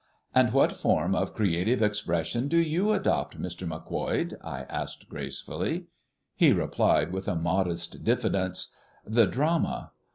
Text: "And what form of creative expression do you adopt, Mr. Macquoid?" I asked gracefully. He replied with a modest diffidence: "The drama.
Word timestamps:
"And 0.33 0.51
what 0.51 0.75
form 0.77 1.13
of 1.13 1.35
creative 1.35 1.83
expression 1.83 2.47
do 2.47 2.57
you 2.57 2.91
adopt, 2.91 3.39
Mr. 3.39 3.67
Macquoid?" 3.67 4.35
I 4.43 4.61
asked 4.61 5.07
gracefully. 5.07 5.89
He 6.35 6.51
replied 6.53 7.11
with 7.13 7.27
a 7.27 7.35
modest 7.35 8.03
diffidence: 8.03 8.75
"The 9.05 9.27
drama. 9.27 9.91